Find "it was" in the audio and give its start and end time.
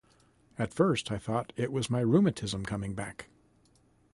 1.55-1.91